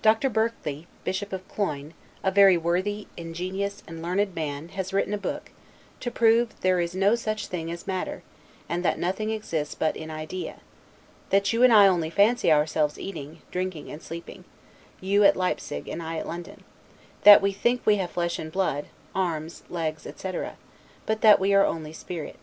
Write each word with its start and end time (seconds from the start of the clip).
Doctor 0.00 0.30
Berkeley, 0.30 0.86
Bishop 1.04 1.34
of 1.34 1.46
Cloyne, 1.46 1.92
a 2.24 2.30
very 2.30 2.56
worthy, 2.56 3.08
ingenious, 3.18 3.82
and 3.86 4.00
learned 4.00 4.34
man, 4.34 4.70
has 4.70 4.94
written 4.94 5.12
a 5.12 5.18
book, 5.18 5.50
to 6.00 6.10
prove 6.10 6.48
that 6.48 6.60
there 6.62 6.80
is 6.80 6.94
no 6.94 7.14
such 7.14 7.46
thing 7.46 7.70
as 7.70 7.86
matter, 7.86 8.22
and 8.70 8.82
that 8.82 8.98
nothing 8.98 9.30
exists 9.30 9.74
but 9.74 9.98
in 9.98 10.10
idea: 10.10 10.60
that 11.28 11.52
you 11.52 11.62
and 11.62 11.74
I 11.74 11.88
only 11.88 12.08
fancy 12.08 12.50
ourselves 12.50 12.98
eating, 12.98 13.42
drinking, 13.50 13.90
and 13.90 14.00
sleeping; 14.02 14.46
you 14.98 15.24
at 15.24 15.36
Leipsig, 15.36 15.88
and 15.88 16.02
I 16.02 16.16
at 16.16 16.26
London: 16.26 16.64
that 17.24 17.42
we 17.42 17.52
think 17.52 17.84
we 17.84 17.96
have 17.96 18.12
flesh 18.12 18.38
and 18.38 18.50
blood, 18.50 18.84
legs, 19.14 19.62
arms, 19.68 20.06
etc., 20.06 20.56
but 21.04 21.20
that 21.20 21.38
we 21.38 21.52
are 21.52 21.66
only 21.66 21.92
spirit. 21.92 22.36